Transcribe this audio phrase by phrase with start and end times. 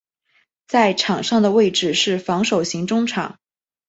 [0.67, 3.37] 在场上的位置是防守型中场。